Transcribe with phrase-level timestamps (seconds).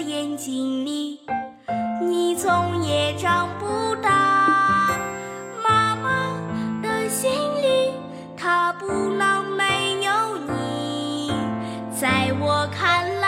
[0.00, 1.20] 眼睛里，
[2.00, 4.98] 你总也长不大。
[5.62, 6.32] 妈妈
[6.82, 7.30] 的心
[7.62, 7.92] 里，
[8.36, 11.32] 她不能没有你。
[11.90, 13.19] 在我看来。